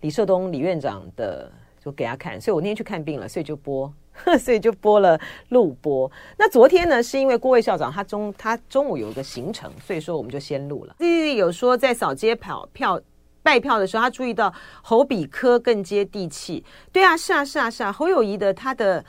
[0.01, 3.93] 李寿东李院长的，就给他看，所以我那天去看病了，所以就播，
[4.39, 6.11] 所以就播了录播。
[6.37, 10.95] 那昨天呢，是因为郭卫校长他中他中午有一个行程，所以说我们就先录了。
[10.97, 12.99] 弟弟有说在扫街跑票
[13.43, 16.63] 拜票的时候，他注意到侯比科更接地气。
[16.91, 19.05] 对啊，是啊，是啊，是啊，侯友宜的他的。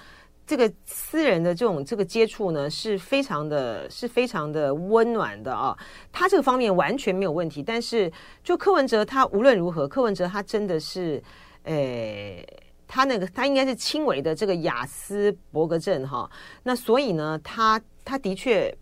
[0.46, 5.76] 这个私人的这种这个接触呢，是非常的，是非常的温暖的啊。
[6.12, 7.64] 他这个方面完全没有问题。
[7.64, 8.10] 但是，
[8.44, 11.20] 就柯文哲，他无论如何，柯文哲他真的是，
[11.64, 12.46] 诶，
[12.86, 16.30] 他那个他应该是轻微的这个雅斯伯格症哈。
[16.62, 18.72] 那所以呢，他他的确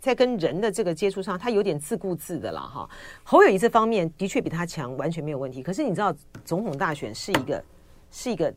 [0.00, 2.88] 在跟人的这个接触上，他有点自顾自的了哈。
[3.22, 5.62] 侯友宜这方面的确比他强，完全没有问题。
[5.62, 6.14] 可是你知道，
[6.46, 7.62] 总统大选是一个
[8.10, 8.50] 是一个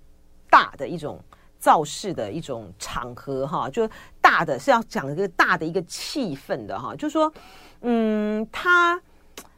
[0.49, 1.19] 大的一种。
[1.63, 7.31] 造势的一种场合哈，就大的是要讲一个大的一个气氛的哈，就说，
[7.83, 9.01] 嗯，他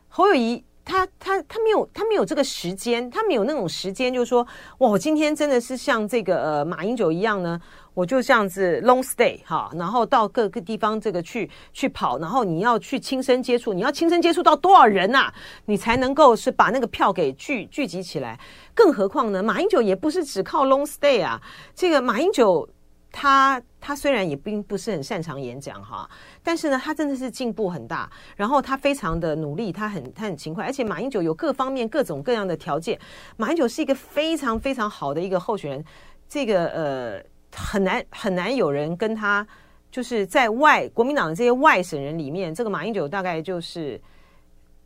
[0.08, 0.64] 侯友谊。
[0.88, 4.46] 他他他没有他没有这个时间，他没有那种时间，就是说，
[4.78, 7.60] 哇，我今天真的是像这个呃马英九一样呢，
[7.96, 15.34] 我就这样子 long stay 哈，然后到各个地方这个去去跑，然后你要去亲身接触，你要亲身接触到多少人呐、啊，
[15.66, 18.40] 你才能够是把那个票给聚聚集起来？
[18.76, 21.42] 更何况呢，马英九也不是只靠 long stay 啊，
[21.74, 22.70] 这个马英九。
[23.18, 26.06] 他他虽然也并不是很擅长演讲哈，
[26.44, 28.12] 但是呢，他真的是进步很大。
[28.36, 33.00] 然后他非常的努力，他很他很勤快，而且马英九有各方面各种各样的条件。
[33.38, 35.86] 马英九是一个非常非常好的一个候选人，
[36.28, 37.24] 这个呃
[37.56, 39.48] 很难很难有人跟他
[39.92, 44.00] 就是在外国民党的这些外省人里面，这个马英九大概就是，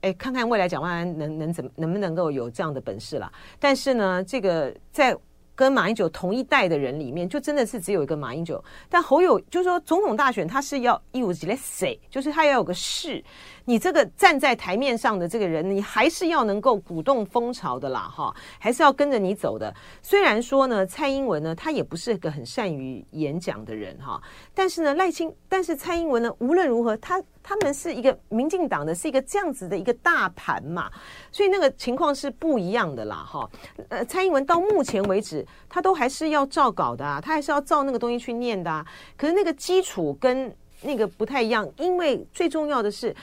[0.02, 3.32] 哎，看看未来蒋万安能能怎么能不能够有这样的本事了。
[3.60, 5.18] 但是呢，这个在。
[5.56, 8.64] 跟马英九同一代的人里面，就真的是只有一个马英九。
[8.88, 13.22] 但侯友就是说，总统大选他是要一五几来谁，就是他要有个势。
[13.70, 19.72] 你这个站在台面上的这个人，你还是要能够鼓动风潮的啦，哈，还是要跟着你走的。
[20.02, 24.20] 虽然说呢，蔡英文呢，他也不是个很善于演讲的人哈，
[24.56, 30.90] 但是呢，赖清，但是蔡英文呢，无论如何，他他们是一个民进党的，是一个这样子的一个大盘嘛，
[31.32, 33.48] 所以那个情况是不一样的啦，哈。
[33.90, 38.84] 呃，蔡英文到目前为止，他都还是要照稿的啊，他还是要照那个东西去念的啊。
[39.16, 40.52] 可是那个基础跟
[40.82, 43.16] 那个不太一样，因为最重要的是，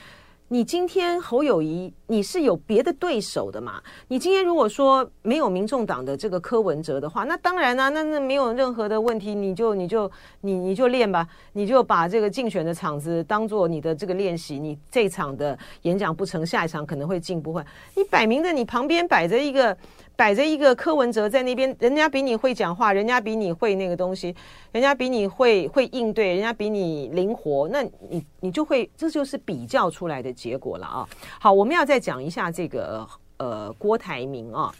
[0.48, 3.82] 你今天侯友谊你是有别的对手的嘛？
[4.06, 10.08] 你今天如果说没有民众党的这个柯文哲的话，那当然啊，那那没有任何的问题，你就你就
[10.42, 17.64] 你你就练吧，你就把这个竞选的场子当做你的这个练习，你这场的演讲不成，下一场可能会进步会，
[17.96, 19.76] 你摆明的你旁边摆着一个。
[20.16, 24.34] 摆着一个柯文哲在那边，人家比你会讲话，人家比你会那个东西，
[24.72, 31.06] 人家比你会会应对，人家比你灵活，那你你就会，这就是比较出来的结果了啊。
[31.38, 34.72] 好，我们要再讲一下这个呃郭台铭啊，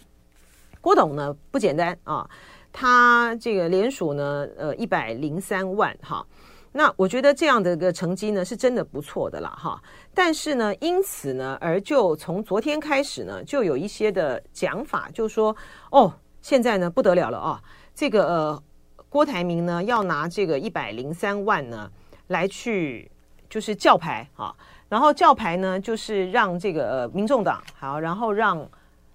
[0.81, 2.27] 郭董呢不简单啊，
[2.73, 6.27] 他这个联署呢呃一百零三万哈。
[6.77, 9.83] 那我觉得这样的一个成绩呢，是真的不错的了哈。
[10.13, 15.57] 但是呢，因此呢，而就从昨天开始呢，就有一些的讲法，就说
[15.91, 16.13] 哦，
[16.43, 17.63] 现在呢不得了了啊，
[17.95, 18.63] 这个呃
[19.09, 21.91] 郭台铭呢要拿这个一百零三万呢
[22.27, 23.11] 来去
[23.49, 24.55] 就是叫牌啊，
[24.91, 28.69] 然后叫牌呢就是让这个呃民众党好，然后让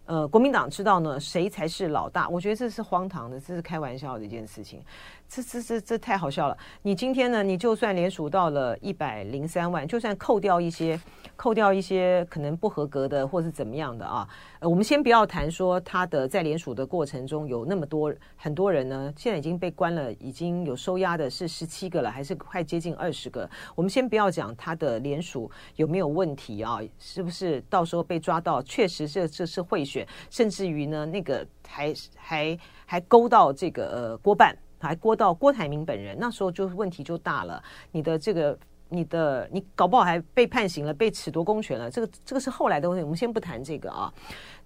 [0.05, 2.27] 呃国民党知道呢谁才是老大。
[2.27, 4.83] 我觉得这是荒唐的，这是开玩笑的一件事情。
[5.33, 6.57] 这这这这太好笑了！
[6.81, 7.41] 你今天呢？
[7.41, 10.99] 你就算连署到了一百零三万，就算扣掉一些，
[11.37, 14.27] 扣掉一些可能不合格的，或是怎么样的啊？
[14.59, 23.49] 呃，我们先不要谈说他的在连署的过程中有那么多很多人呢，现在已经被关了，已经有收押的是十七个了，还是快接近二十个？
[23.73, 26.81] 我们先不要讲他的连署有没有问题啊？
[26.99, 34.53] 是不是到时候被抓到，确实这这是贿选，甚至于呢，那个还还还勾到这个呃郭办。
[34.81, 37.63] 还郭到郭台铭本人，那时候就问题就大了。
[37.91, 38.57] 你的这个，
[38.89, 41.89] 你的你搞不好还被判刑了，被褫夺公权了。
[41.89, 44.11] 这个这个是后来的问题，我们先不谈这个啊。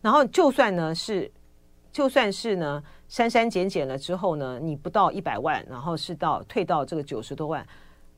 [0.02, 1.30] 然后就算呢是，
[1.92, 7.66] 就算是呢删删减减了之后呢，你不到一百万，然后是到退到这个九十多万，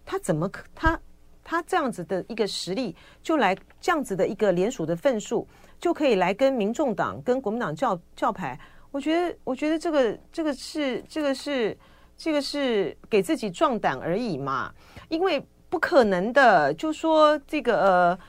[0.05, 0.99] 他怎么可他
[1.43, 5.47] 他这样子的一个实力，就来这样子的一个联署的份数，
[5.79, 8.59] 就可以来跟民众党跟国民党叫叫牌？
[8.91, 11.77] 我觉得，我觉得这个这个是这个是
[12.17, 14.73] 这个是给自己壮胆而已嘛，
[15.09, 16.73] 因为不可能的。
[16.73, 18.19] 就说这个呃，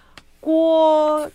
[0.40, 1.30] 郭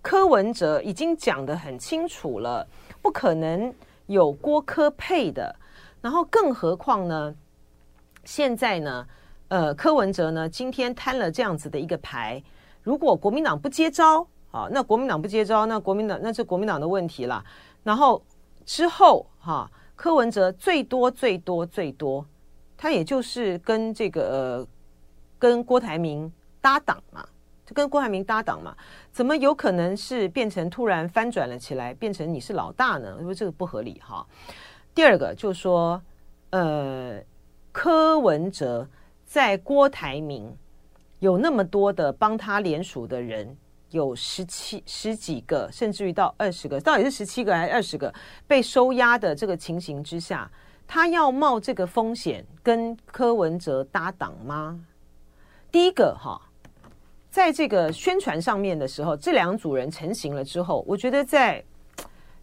[0.00, 2.66] 柯文哲已经讲得很清楚了，
[3.02, 3.74] 不可能
[4.06, 5.54] 有郭柯配的。
[6.00, 7.34] 然后，更何况呢，
[8.24, 9.06] 现在呢，
[9.48, 12.42] 呃，柯文哲呢今天摊了这样子的一个牌，
[12.82, 17.44] 如果国民党不接招，啊，那国民党不接招，那国民党那是国民党的问题了。
[17.82, 18.22] 然后。
[18.70, 22.22] 之后，哈，柯文哲最多最多最多，
[22.76, 24.66] 他也就是跟这个呃，
[25.38, 27.26] 跟郭台铭搭档嘛，
[27.64, 28.76] 就跟郭台铭搭档嘛，
[29.10, 33.16] 怎么有可能是变成突然翻转了起来，变成你是老大呢？
[33.20, 34.26] 因为这个不合理哈。
[34.94, 35.98] 第二个就是说，
[36.50, 37.18] 呃，
[37.72, 38.86] 柯文哲
[39.24, 40.54] 在郭台铭
[41.20, 43.56] 有那么多的帮他联署的人。
[43.90, 48.12] 有十七十几个，甚至于到二十个，到底是十七个还是二十个
[48.46, 50.50] 被收押的这个情形之下，
[50.86, 54.78] 他要冒这个风险跟柯文哲搭档吗？
[55.70, 56.40] 第一个哈，
[57.30, 61.64] 在这个宣传上面的时候，这两组人成型了之后，我觉得在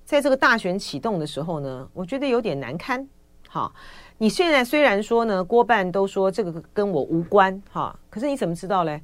[0.03, 3.07] 在这个大选启动的时候呢，我觉得有点难堪。
[3.49, 3.71] 哈，
[4.17, 9.01] 你现在虽然说呢，郭办都说这个跟我无关哈，可是你怎么知道嘞？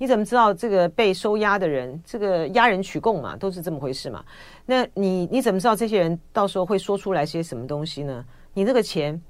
[0.00, 4.24] 你怎么知道这个被收押的人，这个押人取供嘛，都是这么回事嘛？
[4.64, 8.24] 那你你怎么知道这些人到时候会说出来些什么东西呢？
[8.54, 9.20] 你这个钱，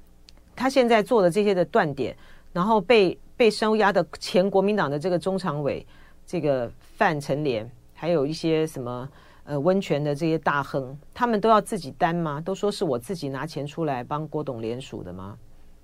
[0.55, 2.15] 他现在做的这些的断点，
[2.53, 5.85] 然后被被收押的前国民党的这个中常委，
[6.25, 9.09] 这个范成廉，还有一些什么
[9.43, 12.39] 呃温泉的这些大亨，他们都要自己担吗？
[12.39, 15.37] 都说是我自己拿钱出来帮郭董联署的吗？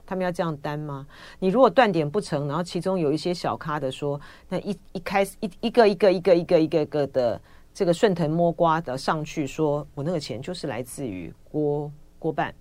[0.08, 1.06] 他们要这样担吗？
[1.38, 7.42] 你如果断点不成，然后其中有一些小咖的说，那一一开始一一个一个一个一个一个个的
[7.74, 12.56] 这个顺藤摸瓜的上去说，我那个钱就是来自于郭郭办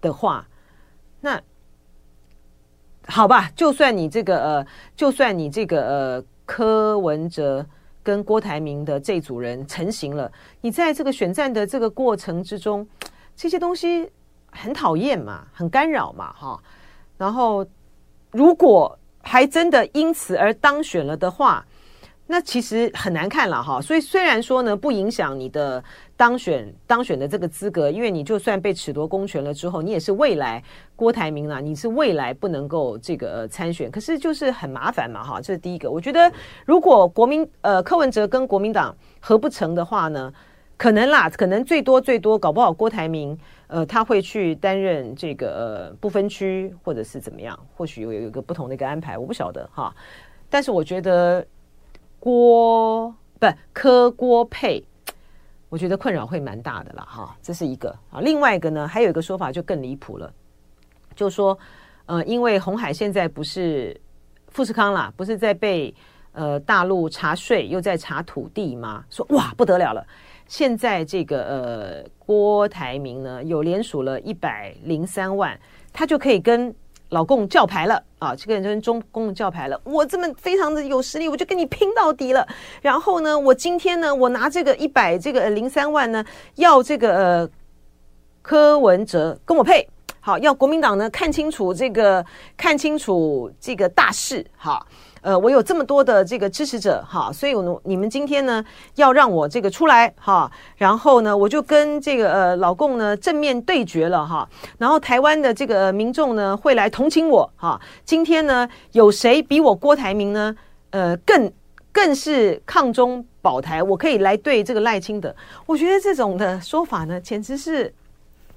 [0.00, 0.48] 的话，
[1.20, 1.38] 那
[3.06, 7.66] 好吧，就算你这个呃，就算你这个呃柯文哲
[8.02, 10.32] 跟郭台铭的这组人成型了，
[10.62, 12.88] 你在这个选战的这个过程之中，
[13.36, 14.10] 这些东西。
[14.50, 16.58] 很讨厌嘛，很干扰嘛，哈。
[17.16, 17.66] 然后，
[18.30, 21.64] 如果还真的因此而当选了的话，
[22.26, 23.80] 那其实很难看了哈。
[23.80, 25.82] 所以虽然说呢，不影响你的
[26.16, 30.62] 当选当选的这个资格，因为你就算被褫夺公权了之后，你也是未来
[30.94, 33.90] 郭台铭啊，你是未来不能够这个、呃、参选。
[33.90, 35.90] 可是就是很麻烦嘛哈，这是第一个。
[35.90, 36.32] 我觉得
[36.64, 40.32] 如果国民呃柯文哲跟国民党合不成的话呢，
[40.80, 49.94] 可能啦，可能最多最多搞不好郭台铭呃他会去担任这个呃不分区或者是怎么样，或许有有一个不同的一个安排，我不晓得哈。
[50.48, 51.46] 但是我觉得
[52.18, 54.82] 郭不柯郭配，
[55.68, 57.36] 我觉得困扰会蛮大的啦哈。
[57.42, 60.32] 这是一个啊，另外一个呢，还有一个说法就更离谱了，
[61.14, 61.58] 就说
[62.06, 63.94] 呃，因为红海现在不是
[64.48, 65.94] 富士康啦，不是在被
[66.32, 69.04] 呃大陆查税，又在查土地吗？
[69.10, 70.06] 说哇不得了了，
[70.50, 75.56] 现在这个呃郭台铭呢有连署了一百零三万，
[75.92, 76.74] 他就可以跟。
[77.12, 78.36] 老共叫牌了啊！
[78.36, 82.46] 这个人跟中共叫牌了，我这么非常的有实力，我就跟你拼到底了。
[82.80, 86.24] 然后呢，我今天呢，我拿这个一百这个零三万呢，
[86.54, 87.50] 要这个呃
[88.42, 89.84] 柯文哲跟我配，
[90.20, 92.24] 好，要国民党呢看清楚这个
[92.56, 94.86] 看清楚这个大势，好。
[95.22, 98.64] 呃，我有这么多的这个支持者哈，所以我你们今天呢
[98.94, 104.48] 要让我这个出来哈，然后呢我就跟这个呃老共呢正面对决了哈，
[104.78, 107.78] 然后台湾的这个民众呢会来同情我哈。
[108.04, 110.56] 今天呢有谁比我郭台铭呢？
[110.90, 111.52] 呃，更
[111.92, 115.34] 更是抗中保台，我可以来对这个赖清德。
[115.66, 117.92] 我觉得这种的说法呢，简直是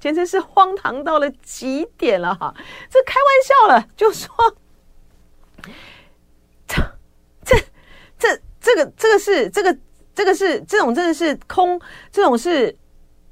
[0.00, 2.54] 简直是荒唐到了极点了哈，
[2.90, 4.32] 这开玩笑了，就说。
[8.64, 9.78] 这个这个是这个
[10.14, 11.78] 这个是这种真的是空，
[12.10, 12.74] 这种是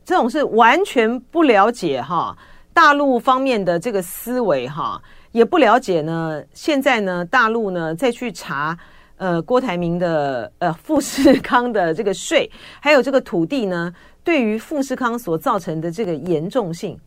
[0.05, 2.37] 这种是完全不了解哈
[2.75, 6.43] 大陆方面的这个思维哈，也不了解呢。
[6.53, 8.77] 现在呢，大陆呢再去查
[9.17, 13.91] 呃郭台铭的呃富士康的这个税，还有这个土地呢，
[14.23, 17.01] 对于富士康所造成的这个严重性，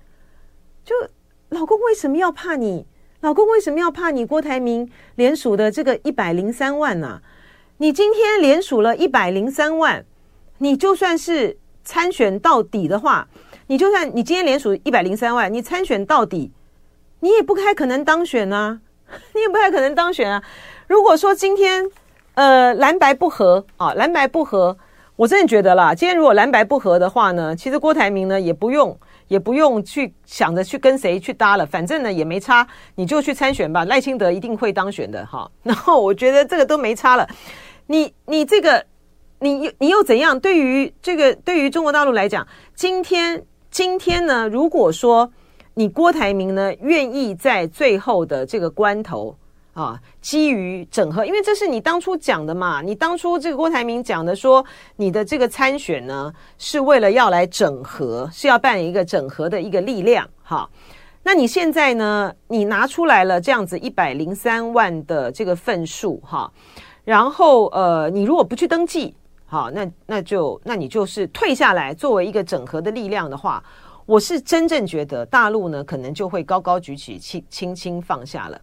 [0.84, 0.95] 就
[1.49, 2.88] 老公为什么要怕你？
[3.21, 4.26] 老公为什么要怕你？
[4.26, 7.21] 郭台铭连署的这个一百零三万呢、
[7.78, 10.05] 你今天连署了一百零三万，
[10.59, 13.28] 你就算是参选到底的话，
[13.67, 16.53] 你就算你今天连署一百零三万，你参选到底，
[17.19, 18.80] 你也不太可能当选啊，
[19.36, 20.41] 你也不太可能当选啊。
[20.88, 21.86] 如果说今天
[22.36, 24.78] 呃蓝白不合啊，蓝白不合，
[25.17, 28.97] 我真的觉得啦，今天如果蓝白不合的话呢，其实郭台铭呢也不用
[29.28, 32.65] 也不用去想着去跟谁去搭了，反正呢也没差，
[32.95, 35.51] 你就去参选吧，赖清德一定会当选的哈。
[35.61, 37.28] 然后我觉得这个都没差了。
[37.88, 38.86] 你你这个，
[39.40, 40.40] 你你又怎样？
[40.40, 45.32] 对于这个，对于中国大陆来讲，今天今天呢，如果说
[45.76, 49.36] 你郭台铭呢愿意在最后的这个关头
[49.74, 54.66] 啊，基于整合，因为这是你当初讲的嘛，你当初这个郭台铭讲的说，
[54.96, 60.70] 你的这个参选呢是为了要来整合，是要扮演一个整合的一个力量，哈。
[61.24, 66.50] 那你现在呢，你拿出来了这样子一百零三万的这个份数，哈。
[67.06, 73.64] 然后，呃，你如果不去登记，好，那那就那你就是退下来，作为一个整合的力量的话，
[74.08, 78.60] 我是真正觉得大陆呢，可能就会高高举起，轻轻轻放下了。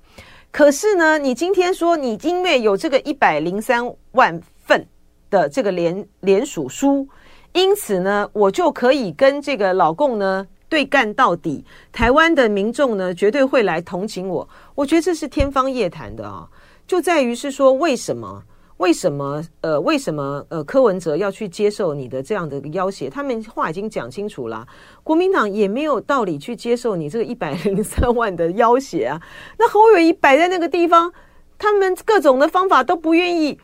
[0.51, 4.85] 可是呢，你今天说你因为有这个一百零三万份
[5.31, 7.09] 的这个联联署书，
[7.53, 11.65] 因此呢，我就可以跟这个老共呢对干到底。
[11.93, 14.47] 台湾的民众呢，绝对会来同情我。
[14.75, 16.49] 我觉得这是天方夜谭的啊。
[16.87, 18.43] 就在于是说，为什么？
[18.79, 19.41] 为什么？
[19.61, 20.45] 呃，为什么？
[20.49, 23.09] 呃，柯文哲要去接受你的这样的一个要挟？
[23.09, 24.67] 他们话已经讲清楚了，
[25.05, 29.23] 国民党也没有道理去接受你这个一百零三 万的要挟啊。
[29.59, 31.13] 那侯友宜摆在那个地方，
[31.59, 33.57] 他们各种的方法都不愿意。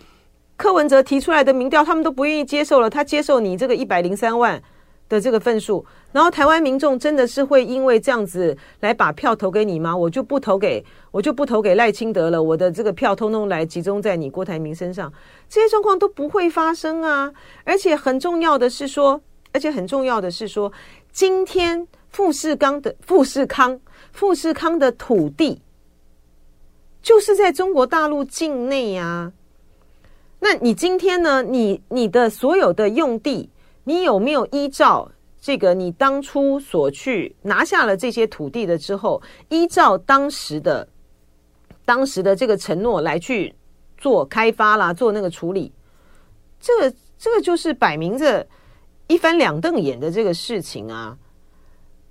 [0.56, 2.88] 柯文哲提出来的民调，他们都不愿意接受了。
[2.88, 4.62] 他接受你这个一百零三万
[5.08, 9.96] 的这个份数，然后台湾民众真的是会因为这样子来把票投给你吗？
[9.96, 12.42] 我就不投给，我就不投给赖清德了。
[12.42, 15.10] 我的这个票通通来集中在你郭台铭身上，
[15.48, 17.32] 这些状况都不会发生啊！
[17.64, 19.20] 而且很重要的是说，
[19.52, 20.70] 而且很重要的是说，
[21.10, 23.80] 今天富士康的富士康
[24.12, 25.62] 富士康的土地
[27.00, 29.32] 就是在中国大陆境内呀。
[30.40, 31.42] 那你今天呢？
[31.42, 33.48] 你你的所有的用地。
[33.88, 35.10] 你有没有依照
[35.40, 40.86] 这个你当初所去拿下了这些土地的之后，依照当时的
[41.86, 43.54] 当时的这个承诺来去
[43.96, 45.72] 做开发啦，做那个处理？
[46.60, 48.46] 这这个就是摆明着
[49.06, 51.16] 一翻两瞪眼的这个事情啊！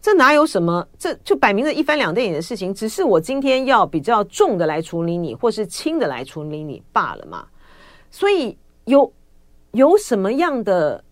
[0.01, 0.87] 这哪有什么？
[0.97, 7.45] 这就摆明着一翻两瞪眼的事情，只是我今天要比较重的来处理你，或是轻的来处理你罢了嘛。
[8.09, 8.57] 所以。
[8.87, 9.11] 有
[9.73, 11.03] 有什么样的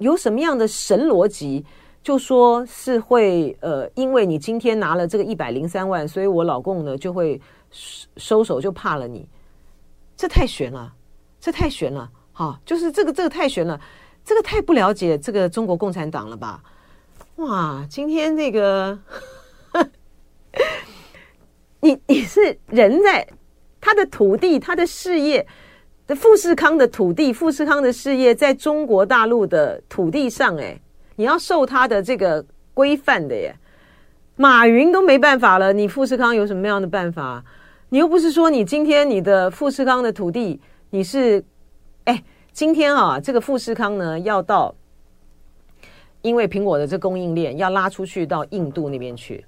[0.00, 1.64] 有什么样的神逻辑？
[2.02, 7.38] 就说是会呃，因为你今天拿了这个一百零三万，所以我老公呢就会
[8.16, 9.28] 收手，就怕了你。
[10.16, 10.90] 这太悬了，
[11.38, 13.78] 这太悬了，哈，就是这个这个太悬了，
[14.24, 16.62] 这个太不了解这个中国共产党了吧？
[17.36, 18.98] 哇，今天这个，
[21.80, 23.28] 你你是人在
[23.78, 25.46] 他的土地，他的事业
[26.14, 30.78] 富士康的土地，富士康的事业在中国大陆的土地上，哎。
[31.16, 32.42] 你要受他的这个
[32.72, 33.54] 规范的耶，
[34.36, 37.44] 马云都没办法了，你富士康有什么样的办法？
[37.90, 40.58] 你又不是说你今天你的富士康的土地
[40.88, 41.44] 你是，
[42.04, 44.74] 哎，今天啊，这个富士康呢要到，
[46.22, 49.44] 因为苹果的这供应链要拉出去到印度那边去，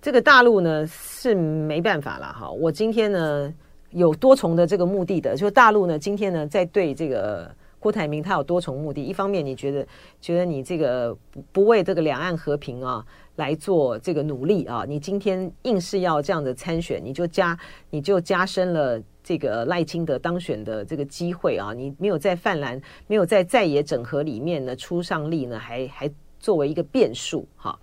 [0.00, 2.50] 这个大陆呢是没办法了哈。
[2.50, 3.52] 我今天呢
[3.92, 7.50] 有多重的这个目的的，就大陆呢今天呢在对这个。
[7.82, 9.84] 郭台铭他有多重目的，一方面你觉得
[10.20, 17.58] 觉得你这个不不为这个两岸和平啊来做这个努力啊，你今天硬是要这样的参选，你就加
[17.90, 27.76] 你就加深了这个赖清德当选的这个机会啊，你没有在泛蓝没有在在野整合里面呢出上力呢，还还作为一个变数哈，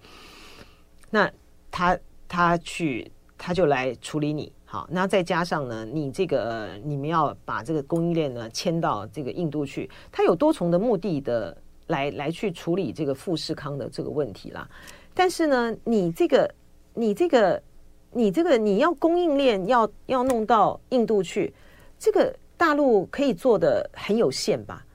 [1.10, 1.30] 那
[1.70, 4.50] 他他去他就来处理你。
[4.72, 11.58] 好，那再加上呢，你这个你们要把这个供应链呢迁到这个印度去，它有多重的目的的
[11.88, 14.70] 来来去处理这个富士康的这个问题啦。
[15.16, 16.54] 但是呢，你这个
[16.94, 17.60] 你这个
[18.12, 21.52] 你这个你要供应链要要弄到印度去，
[21.98, 24.86] 这个大陆可以做的很有限吧？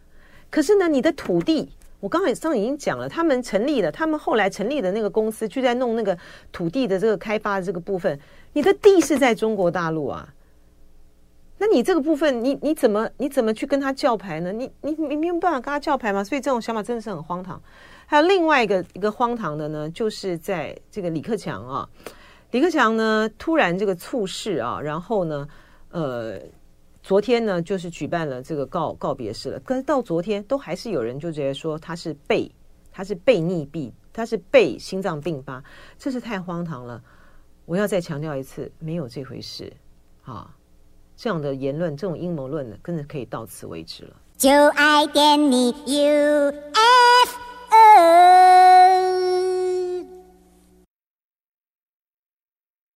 [0.50, 1.68] 可是呢，你的土地。
[1.98, 6.16] 我刚才上已经讲了，他们成立了，他们后来成立的那个公司就在弄那个
[6.52, 8.20] 土地的这个开发的这个部分。
[8.54, 10.32] 你的地是在中国大陆啊，
[11.58, 14.50] 那你这个部分，你你怎么你怎么去跟他叫牌呢？
[14.50, 16.24] 你你你没有办法跟他叫牌吗？
[16.24, 17.60] 所以这种想法真的是很荒唐。
[18.06, 21.86] 还有另外一个一个荒唐的呢，就是在这个李克强啊，
[22.52, 25.46] 李克强呢突然这个猝逝啊，然后呢，
[25.90, 26.40] 呃。
[27.06, 29.60] 昨天呢，就是举办了这个告告别式了。
[29.60, 32.50] 可是到昨天，都还是有人就觉得说他是被
[32.90, 35.62] 他是被溺毙，他是被心脏病发，
[35.98, 37.02] 这是太荒唐了。
[37.64, 39.72] 我要再强调一次，没有这回事
[40.24, 40.54] 啊！
[41.16, 44.16] 这样的言论，这种阴谋论呢，真的可以到此为止了。
[44.36, 47.38] 就爱点你 U F